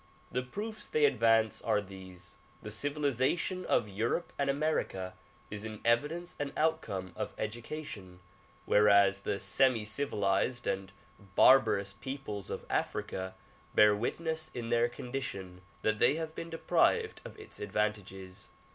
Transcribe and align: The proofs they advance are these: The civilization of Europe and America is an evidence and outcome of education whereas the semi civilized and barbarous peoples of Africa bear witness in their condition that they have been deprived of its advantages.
The 0.31 0.41
proofs 0.41 0.87
they 0.87 1.05
advance 1.05 1.61
are 1.61 1.79
these: 1.79 2.37
The 2.63 2.71
civilization 2.71 3.63
of 3.67 3.87
Europe 3.87 4.33
and 4.39 4.49
America 4.49 5.13
is 5.51 5.63
an 5.63 5.79
evidence 5.85 6.35
and 6.39 6.51
outcome 6.57 7.13
of 7.15 7.35
education 7.37 8.19
whereas 8.65 9.19
the 9.19 9.37
semi 9.37 9.85
civilized 9.85 10.65
and 10.65 10.91
barbarous 11.35 11.93
peoples 11.93 12.49
of 12.49 12.65
Africa 12.67 13.35
bear 13.75 13.95
witness 13.95 14.49
in 14.55 14.69
their 14.69 14.89
condition 14.89 15.61
that 15.83 15.99
they 15.99 16.15
have 16.15 16.33
been 16.33 16.49
deprived 16.49 17.21
of 17.23 17.37
its 17.39 17.59
advantages. 17.59 18.49